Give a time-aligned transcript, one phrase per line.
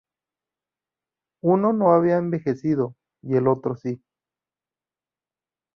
[1.43, 4.01] Uno no había envejecido y el otro si.